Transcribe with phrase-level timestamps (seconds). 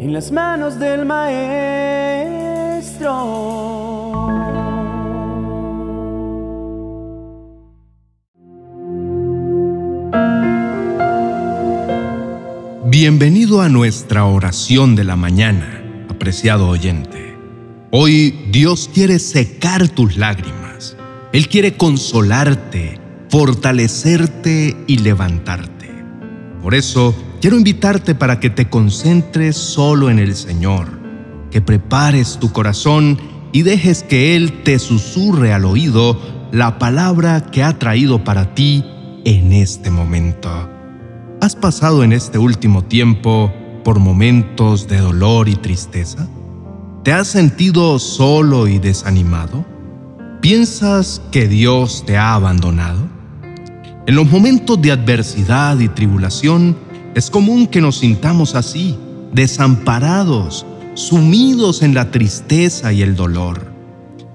[0.00, 1.50] en las manos del Maestro.
[12.86, 17.36] Bienvenido a nuestra oración de la mañana, apreciado oyente.
[17.90, 20.96] Hoy Dios quiere secar tus lágrimas.
[21.34, 22.98] Él quiere consolarte,
[23.28, 25.90] fortalecerte y levantarte.
[26.62, 31.00] Por eso, quiero invitarte para que te concentres solo en el Señor,
[31.50, 33.18] que prepares tu corazón
[33.52, 36.20] y dejes que Él te susurre al oído
[36.52, 38.84] la palabra que ha traído para ti
[39.24, 40.50] en este momento.
[41.40, 43.52] ¿Has pasado en este último tiempo
[43.84, 46.28] por momentos de dolor y tristeza?
[47.02, 49.64] ¿Te has sentido solo y desanimado?
[50.42, 53.08] ¿Piensas que Dios te ha abandonado?
[54.06, 56.76] En los momentos de adversidad y tribulación
[57.14, 58.96] es común que nos sintamos así,
[59.32, 63.72] desamparados, sumidos en la tristeza y el dolor.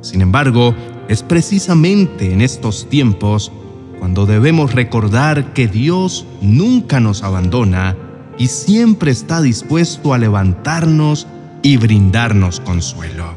[0.00, 0.74] Sin embargo,
[1.08, 3.52] es precisamente en estos tiempos
[3.98, 7.96] cuando debemos recordar que Dios nunca nos abandona
[8.38, 11.26] y siempre está dispuesto a levantarnos
[11.62, 13.36] y brindarnos consuelo.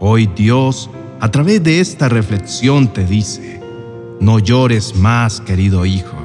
[0.00, 0.88] Hoy Dios,
[1.20, 3.60] a través de esta reflexión, te dice,
[4.20, 6.16] no llores más, querido hijo,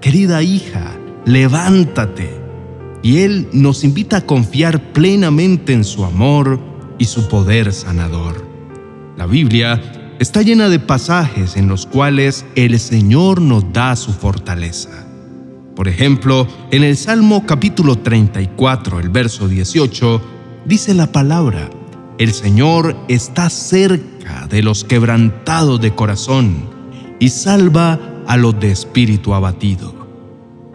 [0.00, 2.38] querida hija, levántate.
[3.02, 6.60] Y Él nos invita a confiar plenamente en su amor
[6.98, 8.44] y su poder sanador.
[9.16, 9.80] La Biblia
[10.18, 15.06] está llena de pasajes en los cuales el Señor nos da su fortaleza.
[15.76, 20.20] Por ejemplo, en el Salmo capítulo 34, el verso 18,
[20.66, 21.70] dice la palabra,
[22.18, 26.68] el Señor está cerca de los quebrantados de corazón
[27.20, 29.97] y salva a los de espíritu abatido.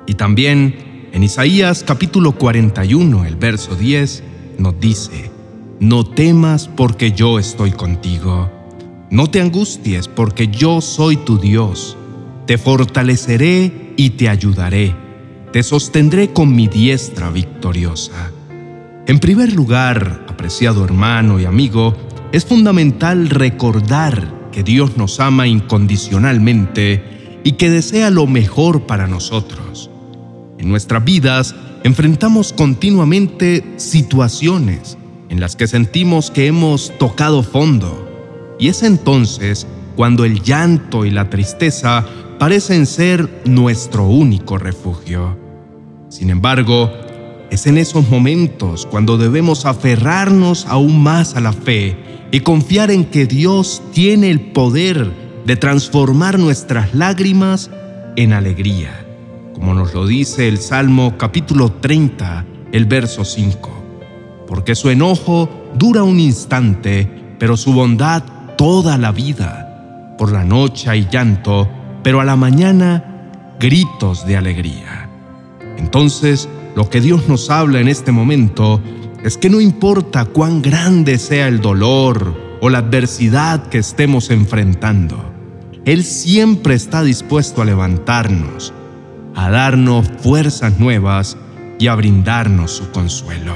[0.08, 4.24] Y también en Isaías capítulo 41, el verso 10,
[4.60, 5.32] nos dice,
[5.80, 8.50] no temas porque yo estoy contigo
[9.14, 11.96] no te angusties, porque yo soy tu Dios.
[12.48, 14.96] Te fortaleceré y te ayudaré.
[15.52, 18.32] Te sostendré con mi diestra victoriosa.
[19.06, 21.96] En primer lugar, apreciado hermano y amigo,
[22.32, 29.92] es fundamental recordar que Dios nos ama incondicionalmente y que desea lo mejor para nosotros.
[30.64, 31.54] En nuestras vidas
[31.84, 34.98] enfrentamos continuamente situaciones
[35.28, 41.12] en las que sentimos que hemos tocado fondo y es entonces cuando el llanto y
[41.12, 42.06] la tristeza
[42.40, 45.38] parecen ser nuestro único refugio.
[46.08, 46.90] Sin embargo,
[47.52, 51.98] es en esos momentos cuando debemos aferrarnos aún más a la fe
[52.32, 55.12] y confiar en que Dios tiene el poder
[55.46, 57.70] de transformar nuestras lágrimas
[58.16, 59.03] en alegría,
[59.54, 64.46] como nos lo dice el Salmo capítulo 30, el verso 5.
[64.48, 68.24] Porque su enojo dura un instante, pero su bondad
[68.58, 70.16] toda la vida.
[70.18, 71.68] Por la noche hay llanto,
[72.04, 75.10] pero a la mañana gritos de alegría.
[75.78, 78.82] Entonces, lo que Dios nos habla en este momento
[79.24, 85.32] es que no importa cuán grande sea el dolor o la adversidad que estemos enfrentando,
[85.86, 88.74] Él siempre está dispuesto a levantarnos,
[89.36, 91.38] a darnos fuerzas nuevas
[91.80, 93.54] y a brindarnos su consuelo.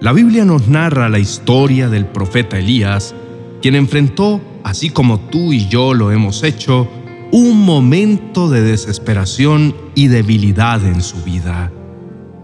[0.00, 3.14] La Biblia nos narra la historia del profeta Elías,
[3.60, 6.88] quien enfrentó, así como tú y yo lo hemos hecho,
[7.32, 11.70] un momento de desesperación y debilidad en su vida.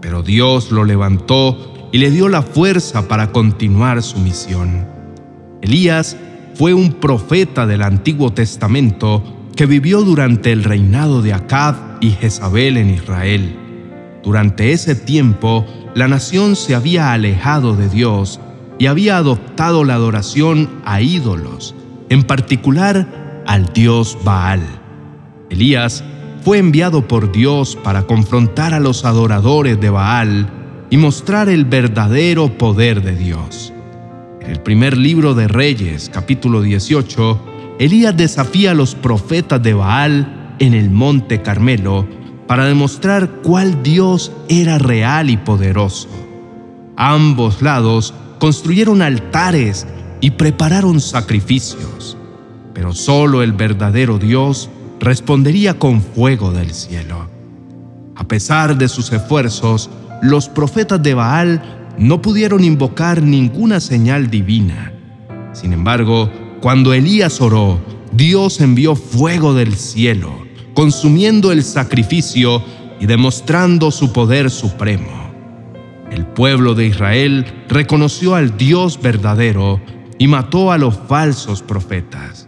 [0.01, 4.85] Pero Dios lo levantó y le dio la fuerza para continuar su misión.
[5.61, 6.15] Elías
[6.53, 9.23] fue un profeta del Antiguo Testamento
[9.57, 13.57] que vivió durante el reinado de Acab y Jezabel en Israel.
[14.23, 18.39] Durante ese tiempo, la nación se había alejado de Dios
[18.77, 21.73] y había adoptado la adoración a ídolos,
[22.09, 24.61] en particular al dios Baal.
[25.49, 26.03] Elías
[26.43, 30.47] fue enviado por Dios para confrontar a los adoradores de Baal
[30.91, 33.73] y mostrar el verdadero poder de Dios.
[34.39, 37.46] En el primer libro de Reyes, capítulo 18,
[37.79, 42.07] Elías desafía a los profetas de Baal en el monte Carmelo
[42.47, 46.09] para demostrar cuál Dios era real y poderoso.
[46.95, 49.85] ambos lados construyeron altares
[50.21, 52.17] y prepararon sacrificios,
[52.73, 54.69] pero solo el verdadero Dios
[54.99, 57.29] respondería con fuego del cielo.
[58.15, 59.91] A pesar de sus esfuerzos,
[60.23, 61.61] los profetas de Baal
[61.99, 64.91] no pudieron invocar ninguna señal divina.
[65.53, 66.31] Sin embargo,
[66.61, 67.79] cuando Elías oró,
[68.11, 72.63] Dios envió fuego del cielo consumiendo el sacrificio
[72.99, 75.31] y demostrando su poder supremo.
[76.11, 79.81] el pueblo de Israel reconoció al Dios verdadero
[80.19, 82.47] y mató a los falsos profetas.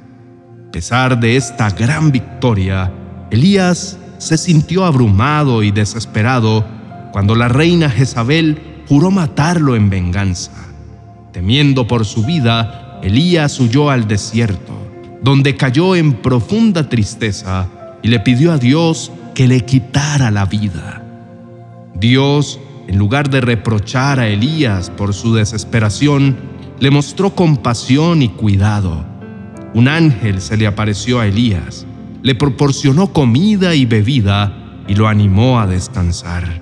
[0.68, 2.94] A pesar de esta gran victoria,
[3.32, 6.64] Elías se sintió abrumado y desesperado
[7.12, 10.52] cuando la reina Jezabel juró matarlo en venganza.
[11.34, 14.74] Temiendo por su vida, Elías huyó al desierto,
[15.22, 17.68] donde cayó en profunda tristeza
[18.02, 21.04] y le pidió a Dios que le quitara la vida.
[21.96, 26.38] Dios, en lugar de reprochar a Elías por su desesperación,
[26.80, 29.06] le mostró compasión y cuidado.
[29.74, 31.86] Un ángel se le apareció a Elías,
[32.22, 36.62] le proporcionó comida y bebida y lo animó a descansar.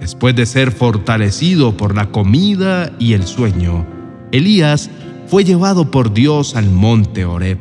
[0.00, 3.86] Después de ser fortalecido por la comida y el sueño,
[4.32, 4.90] Elías
[5.26, 7.58] fue llevado por Dios al monte Horeb.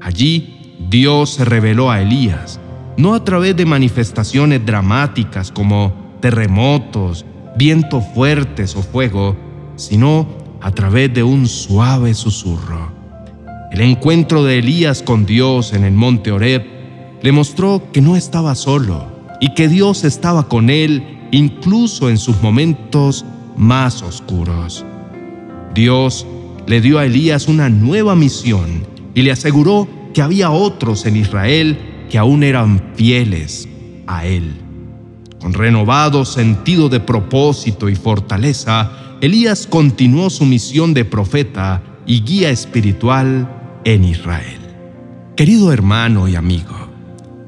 [0.00, 2.60] Allí Dios se reveló a Elías,
[2.96, 7.24] no a través de manifestaciones dramáticas como terremotos,
[7.56, 9.36] vientos fuertes o fuego,
[9.76, 10.26] sino
[10.60, 12.92] a través de un suave susurro.
[13.70, 16.64] El encuentro de Elías con Dios en el monte Horeb
[17.22, 19.06] le mostró que no estaba solo
[19.40, 23.24] y que Dios estaba con él incluso en sus momentos
[23.56, 24.84] más oscuros.
[25.74, 26.26] Dios
[26.68, 31.78] le dio a Elías una nueva misión y le aseguró que había otros en Israel
[32.10, 33.66] que aún eran fieles
[34.06, 34.52] a él.
[35.40, 38.92] Con renovado sentido de propósito y fortaleza,
[39.22, 44.60] Elías continuó su misión de profeta y guía espiritual en Israel.
[45.36, 46.76] Querido hermano y amigo,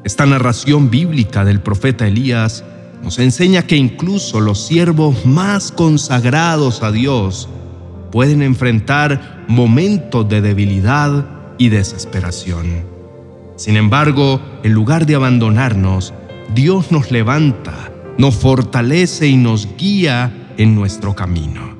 [0.02, 2.64] esta narración bíblica del profeta Elías
[3.02, 7.48] nos enseña que incluso los siervos más consagrados a Dios
[8.10, 11.26] pueden enfrentar momentos de debilidad
[11.58, 12.84] y desesperación.
[13.56, 16.14] Sin embargo, en lugar de abandonarnos,
[16.54, 21.76] Dios nos levanta, nos fortalece y nos guía en nuestro camino.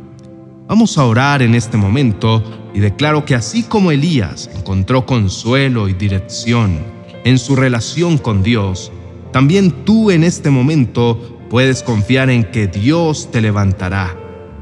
[0.69, 5.95] Vamos a orar en este momento y declaro que así como Elías encontró consuelo y
[5.95, 6.79] dirección
[7.25, 8.93] en su relación con Dios,
[9.33, 14.17] también tú en este momento puedes confiar en que Dios te levantará,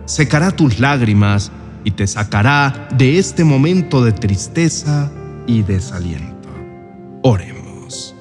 [0.06, 1.52] secará tus lágrimas
[1.84, 5.10] y te sacará de este momento de tristeza
[5.46, 6.48] y desaliento.
[7.22, 8.14] Oremos.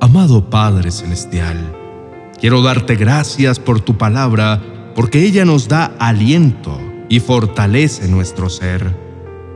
[0.00, 1.56] Amado Padre Celestial,
[2.40, 4.62] quiero darte gracias por tu palabra
[4.94, 8.96] porque ella nos da aliento y fortalece nuestro ser.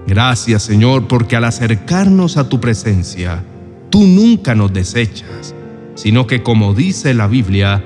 [0.07, 3.43] Gracias Señor porque al acercarnos a tu presencia,
[3.91, 5.55] tú nunca nos desechas
[5.95, 7.83] sino que como dice la Biblia,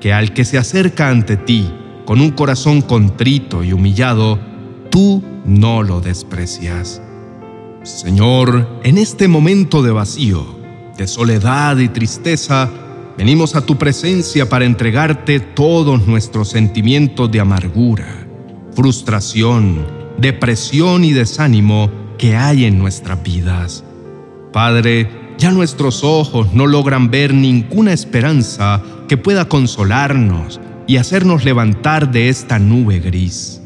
[0.00, 1.72] que al que se acerca ante ti
[2.04, 4.40] con un corazón contrito y humillado,
[4.92, 7.00] tú no lo desprecias.
[7.82, 10.44] Señor, en este momento de vacío,
[10.98, 12.70] de soledad y tristeza,
[13.16, 18.26] venimos a tu presencia para entregarte todos nuestros sentimientos de amargura,
[18.76, 19.84] frustración,
[20.18, 23.84] depresión y desánimo que hay en nuestras vidas.
[24.52, 25.08] Padre,
[25.38, 32.28] ya nuestros ojos no logran ver ninguna esperanza que pueda consolarnos y hacernos levantar de
[32.28, 33.61] esta nube gris.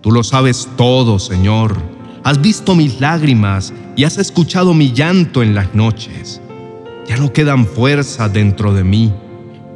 [0.00, 1.76] Tú lo sabes todo, Señor.
[2.24, 6.40] Has visto mis lágrimas y has escuchado mi llanto en las noches.
[7.08, 9.12] Ya no quedan fuerzas dentro de mí.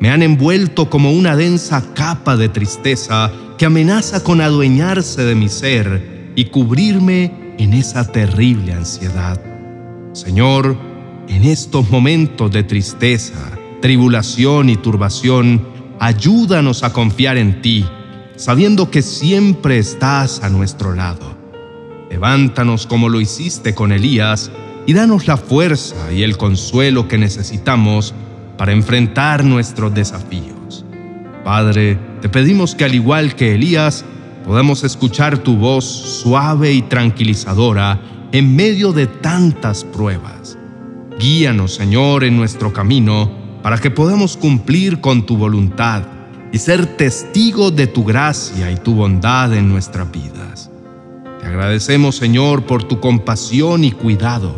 [0.01, 5.49] Me han envuelto como una densa capa de tristeza que amenaza con adueñarse de mi
[5.49, 9.41] ser y cubrirme en esa terrible ansiedad.
[10.13, 10.77] Señor,
[11.29, 15.67] en estos momentos de tristeza, tribulación y turbación,
[15.99, 17.87] ayúdanos a confiar en ti,
[18.37, 21.37] sabiendo que siempre estás a nuestro lado.
[22.11, 24.51] Levántanos como lo hiciste con Elías
[24.87, 28.15] y danos la fuerza y el consuelo que necesitamos
[28.59, 30.85] para enfrentar nuestros desafíos.
[31.45, 34.05] Padre, te pedimos que al igual que Elías,
[34.45, 38.01] podamos escuchar tu voz suave y tranquilizadora
[38.33, 40.59] en medio de tantas pruebas.
[41.19, 43.31] Guíanos, Señor, en nuestro camino
[43.63, 46.03] para que podamos cumplir con tu voluntad
[46.53, 50.71] y ser testigos de tu gracia y tu bondad en nuestras vidas.
[51.41, 54.55] Te agradecemos, Señor, por tu compasión y cuidado.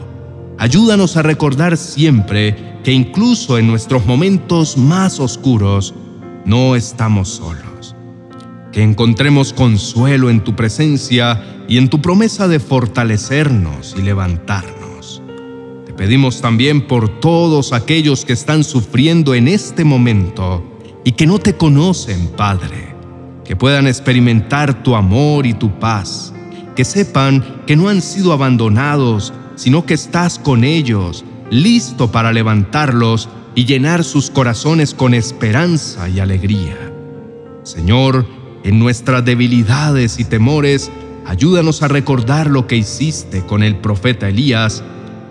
[0.58, 5.94] Ayúdanos a recordar siempre que incluso en nuestros momentos más oscuros
[6.44, 7.94] no estamos solos.
[8.72, 14.84] Que encontremos consuelo en tu presencia y en tu promesa de fortalecernos y levantarnos
[15.96, 20.62] pedimos también por todos aquellos que están sufriendo en este momento
[21.04, 22.94] y que no te conocen, Padre,
[23.44, 26.32] que puedan experimentar tu amor y tu paz,
[26.74, 33.28] que sepan que no han sido abandonados, sino que estás con ellos, listo para levantarlos
[33.54, 36.76] y llenar sus corazones con esperanza y alegría.
[37.62, 38.26] Señor,
[38.64, 40.90] en nuestras debilidades y temores,
[41.26, 44.82] ayúdanos a recordar lo que hiciste con el profeta Elías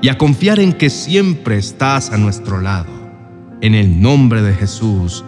[0.01, 2.91] y a confiar en que siempre estás a nuestro lado.
[3.61, 5.23] En el nombre de Jesús.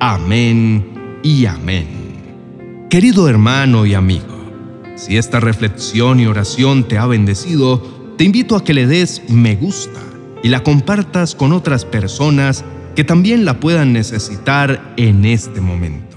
[0.00, 2.86] Amén y amén.
[2.88, 4.36] Querido hermano y amigo,
[4.94, 9.56] si esta reflexión y oración te ha bendecido, te invito a que le des me
[9.56, 9.98] gusta
[10.44, 12.64] y la compartas con otras personas
[12.94, 16.16] que también la puedan necesitar en este momento.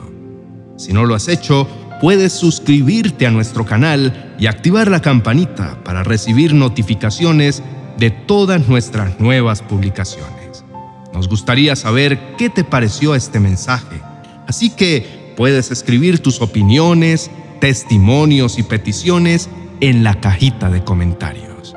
[0.77, 1.67] Si no lo has hecho,
[1.99, 7.63] puedes suscribirte a nuestro canal y activar la campanita para recibir notificaciones
[7.97, 10.40] de todas nuestras nuevas publicaciones.
[11.13, 14.01] Nos gustaría saber qué te pareció este mensaje,
[14.47, 19.49] así que puedes escribir tus opiniones, testimonios y peticiones
[19.81, 21.75] en la cajita de comentarios.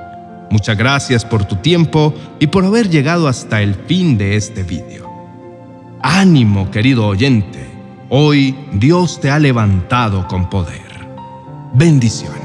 [0.50, 5.11] Muchas gracias por tu tiempo y por haber llegado hasta el fin de este vídeo.
[6.00, 7.67] Ánimo, querido oyente.
[8.09, 11.09] Hoy Dios te ha levantado con poder.
[11.73, 12.44] Bendiciones.